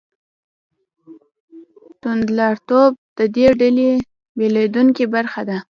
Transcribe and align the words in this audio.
توندلاریتوب 2.01 2.91
د 3.17 3.19
دې 3.35 3.47
ډلې 3.59 3.89
نه 3.97 4.03
بېلېدونکې 4.37 5.05
برخه 5.15 5.41
ده. 5.49 5.57